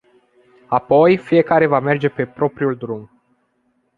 [0.67, 3.09] Apoi, fiecare va merge pe propriul drum.